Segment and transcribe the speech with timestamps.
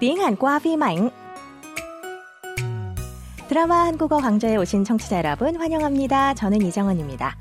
[0.00, 1.10] tiếng Hàn qua phim ảnh.
[3.48, 6.34] 드라마 한국어 강좌에 오신 청취자 여러분 환영합니다.
[6.34, 7.36] 저는 이정원입니다.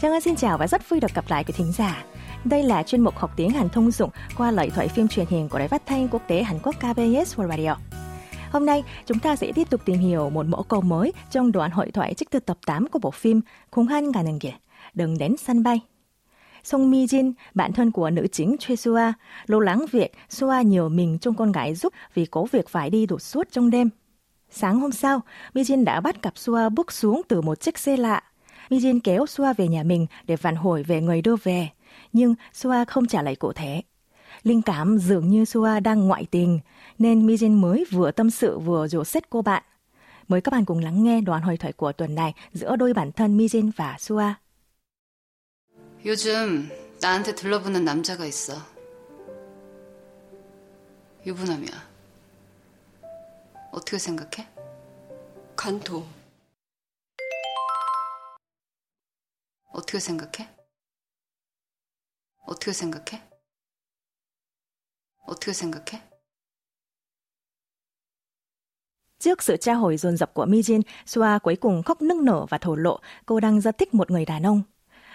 [0.00, 2.04] 정원 xin chào và rất vui được gặp lại quý thính giả.
[2.44, 5.48] Đây là chuyên mục học tiếng Hàn thông dụng qua lời thoại phim truyền hình
[5.48, 7.76] của Đài Phát thanh Quốc tế Hàn Quốc KBS World Radio.
[8.52, 11.70] Hôm nay, chúng ta sẽ tiếp tục tìm hiểu một mẫu câu mới trong đoạn
[11.70, 13.40] hội thoại trích từ tập 8 của bộ phim
[13.70, 14.52] Khung Han 가는 길,
[14.94, 15.80] đừng đến sân bay.
[16.63, 19.11] Song Mi Jin, bạn thân của nữ chính Choi Sua,
[19.47, 23.05] lo lắng việc Sua nhiều mình trong con gái giúp vì có việc phải đi
[23.05, 23.89] đột xuất trong đêm.
[24.49, 25.21] Sáng hôm sau,
[25.53, 28.23] Mi Jin đã bắt cặp Sua bước xuống từ một chiếc xe lạ.
[28.69, 31.69] Mi Jin kéo Sua về nhà mình để phản hồi về người đưa về,
[32.13, 33.81] nhưng Sua không trả lời cụ thể.
[34.43, 36.59] Linh cảm dường như Sua đang ngoại tình,
[36.99, 39.63] nên Mi Jin mới vừa tâm sự vừa dỗ xét cô bạn.
[40.27, 43.11] Mời các bạn cùng lắng nghe đoạn hồi thoại của tuần này giữa đôi bản
[43.11, 44.33] thân Mi Jin và Sua.
[46.05, 46.69] 요즘
[47.01, 48.53] 나한테 들러붙는 남자가 있어.
[51.25, 51.89] 유부남이야.
[53.73, 54.47] 어떻게 생각해?
[55.57, 56.05] 간토.
[59.73, 60.47] 어떻게 생각해?
[62.45, 63.21] 어떻게 생각해?
[65.27, 66.01] 어떻게 생각해?
[69.19, 72.45] Trước sự tra hỏi dồn dập của Mi Jin, Sua cuối cùng khóc nức nở
[72.49, 74.63] và thổ lộ cô đang rất thích một người đàn ông.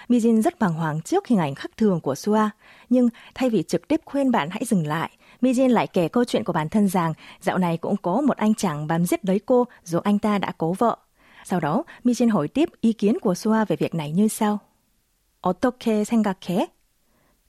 [0.07, 2.49] Mi Jin rất bàng hoàng trước hình ảnh khắc thường của Sua,
[2.89, 6.25] nhưng thay vì trực tiếp khuyên bạn hãy dừng lại, Mi Jin lại kể câu
[6.25, 9.39] chuyện của bản thân rằng dạo này cũng có một anh chàng bám giết lấy
[9.39, 10.97] cô dù anh ta đã cố vợ.
[11.43, 14.59] Sau đó, Mi Jin hỏi tiếp ý kiến của Sua về việc này như sau.
[15.41, 16.65] 어떻게 생각해?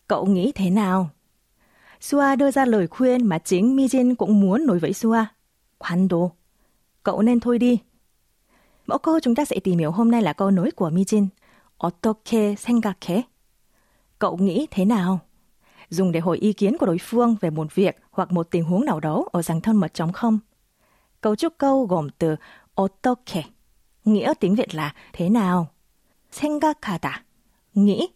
[0.08, 1.10] Cậu nghĩ thế nào?
[2.00, 5.24] Sua đưa ra lời khuyên mà chính Mi Jin cũng muốn nói với Sua.
[5.78, 6.30] 관도.
[7.02, 7.78] Cậu nên thôi đi.
[8.86, 11.26] Mẫu câu chúng ta sẽ tìm hiểu hôm nay là câu nói của Mi Jin.
[11.78, 13.22] 어떻게 생각해?
[14.18, 15.20] Cậu nghĩ thế nào?
[15.88, 18.84] Dùng để hỏi ý kiến của đối phương về một việc hoặc một tình huống
[18.84, 20.38] nào đó ở dạng thân mật trống không.
[21.20, 22.36] Cấu trúc câu gồm từ
[22.74, 23.42] 어떻게,
[24.04, 25.66] nghĩa tiếng Việt là thế nào.
[26.32, 27.10] 생각하다,
[27.74, 28.08] nghĩ,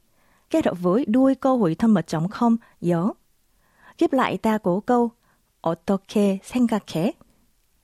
[0.51, 3.11] kết hợp với đuôi câu hỏi thân mật trống không, nhớ.
[3.97, 5.11] Tiếp lại ta cố câu
[5.61, 7.13] 어떻게 생각해?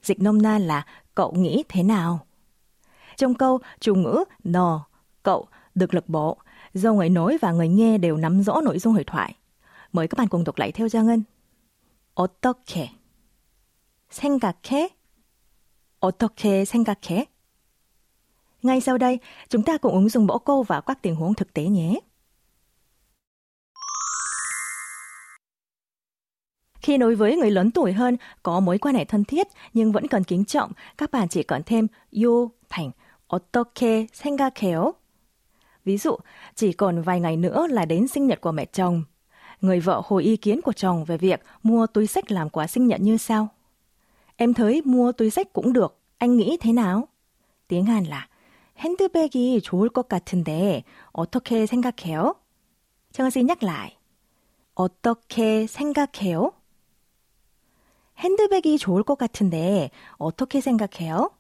[0.03, 2.27] Dịch nôm na là cậu nghĩ thế nào?
[3.17, 4.87] Trong câu chủ ngữ nó,
[5.23, 6.39] cậu được lực bộ,
[6.75, 9.35] do người nói và người nghe đều nắm rõ nội dung hội thoại.
[9.93, 11.23] Mời các bạn cùng đọc lại theo Giang Ngân.
[12.15, 12.89] 어떻게
[14.11, 14.89] 생각해?
[16.01, 17.27] 어떻게 생각해?
[18.63, 19.19] Ngay sau đây,
[19.49, 22.01] chúng ta cùng ứng dụng mẫu câu vào các tình huống thực tế nhé.
[26.81, 30.09] Khi nói với người lớn tuổi hơn có mối quan hệ thân thiết nhưng vẫn
[30.09, 32.91] cần kính trọng, các bạn chỉ cần thêm 요 thành
[33.29, 34.95] 어떻게 생각해요?
[35.85, 36.17] Ví dụ,
[36.55, 39.05] chỉ còn vài ngày nữa là đến sinh nhật của mẹ chồng.
[39.61, 42.87] Người vợ hồi ý kiến của chồng về việc mua túi sách làm quà sinh
[42.87, 43.49] nhật như sau.
[44.37, 47.09] Em thấy mua túi sách cũng được, anh nghĩ thế nào?
[47.69, 48.29] Tiếng Hàn là
[48.81, 50.83] 핸드백이 좋을 것 같은데
[51.13, 52.35] 어떻게 생각해요?
[53.13, 53.97] 정은 xin nhắc lại.
[54.75, 56.53] 어떻게 생각해요?
[58.19, 61.31] 핸드백이 좋을 것 같은데 어떻게 생각해요?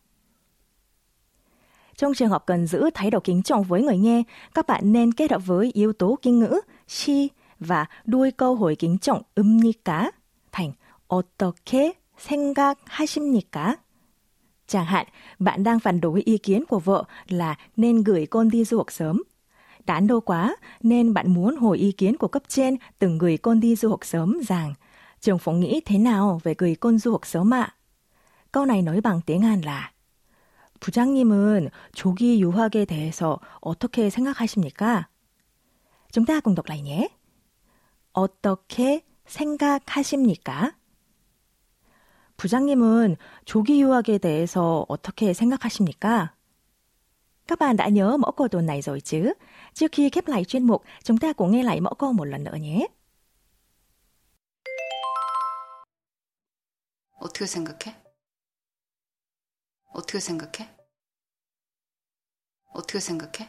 [1.97, 4.23] Trong trường hợp cần giữ thái độ kính trọng với người nghe,
[4.55, 7.28] các bạn nên kết hợp với yếu tố kinh ngữ she
[7.61, 10.11] và đuôi câu hỏi kính trọng 읍니까
[10.53, 10.73] thành
[11.09, 13.77] 어떻게 생각하십니까?
[14.67, 15.06] Chẳng hạn,
[15.39, 18.87] bạn đang phản đối ý kiến của vợ là nên gửi con đi du học
[18.91, 19.23] sớm.
[19.87, 23.61] Đán đô quá, nên bạn muốn hỏi ý kiến của cấp trên từng gửi con
[23.61, 24.75] đi du học sớm rằng
[25.21, 27.75] trường phóng nghĩ thế nào về gửi con du học sớm ạ?
[28.53, 29.93] Câu này nói bằng tiếng Hàn là
[30.85, 35.09] 부장님은 조기 유학에 대해서 어떻게 생각하십니까?
[36.13, 37.09] Đọc lại nhé.
[38.13, 40.78] 어떻게 생각하십니까?
[42.38, 43.16] 부장님은
[43.46, 46.35] 조기 유학에 대해서 어떻게 생각하십니까?
[50.28, 52.88] Lại chuyên mục, chúng ta cùng nghe lại mẫu câu một lần nữa nhé.
[57.17, 57.96] 어떻게 생각해?
[59.96, 60.75] 어떻게 생각해?
[62.75, 63.48] 어떻게 생각해?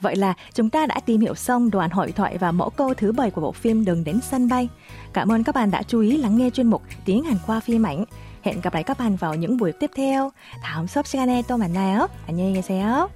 [0.00, 3.12] Vậy là chúng ta đã tìm hiểu xong đoạn hội thoại và mẫu câu thứ
[3.12, 4.68] bảy của bộ phim Đường đến sân bay.
[5.12, 7.82] Cảm ơn các bạn đã chú ý lắng nghe chuyên mục Tiếng Hàn qua phim
[7.82, 8.04] ảnh.
[8.42, 10.30] Hẹn gặp lại các bạn vào những buổi tiếp theo.
[10.62, 12.08] 다음 수업 시간에 또 만나요.
[12.26, 13.08] 안녕히 계세요.